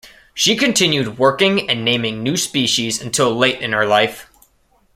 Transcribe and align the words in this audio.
She 0.33 0.55
continued 0.57 1.19
working 1.19 1.69
and 1.69 1.85
naming 1.85 2.23
new 2.23 2.35
species 2.35 2.99
until 2.99 3.35
late 3.35 3.61
in 3.61 3.71
her 3.71 3.85
life. 3.85 4.27